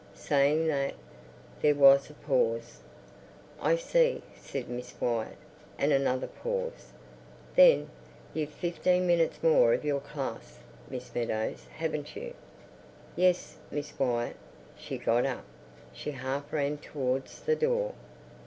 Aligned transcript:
saying 0.15 0.65
that—" 0.67 0.95
There 1.61 1.75
was 1.75 2.09
a 2.09 2.15
pause. 2.15 2.79
"I 3.61 3.75
see," 3.75 4.23
said 4.35 4.67
Miss 4.67 4.95
Wyatt. 4.99 5.37
And 5.77 5.91
another 5.93 6.25
pause. 6.25 6.91
Then—"You've 7.55 8.49
fifteen 8.49 9.05
minutes 9.05 9.43
more 9.43 9.73
of 9.75 9.85
your 9.85 9.99
class, 9.99 10.57
Miss 10.89 11.13
Meadows, 11.13 11.67
haven't 11.75 12.15
you?" 12.15 12.33
"Yes, 13.15 13.57
Miss 13.69 13.93
Wyatt." 13.99 14.37
She 14.75 14.97
got 14.97 15.23
up. 15.27 15.45
She 15.93 16.09
half 16.09 16.51
ran 16.51 16.77
towards 16.79 17.41
the 17.41 17.55
door. 17.55 17.93